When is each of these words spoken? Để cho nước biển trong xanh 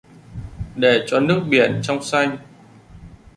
Để 0.75 1.03
cho 1.07 1.19
nước 1.19 1.43
biển 1.49 1.79
trong 1.83 2.03
xanh 2.03 2.37